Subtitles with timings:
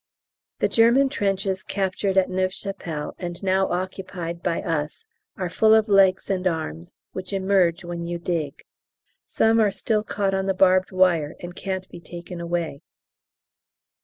[0.57, 5.05] The German trenches captured at Neuve Chapelle, and now occupied by us,
[5.37, 8.63] are full of legs and arms, which emerge when you dig.
[9.27, 12.81] Some are still caught on the barbed wire and can't be taken away.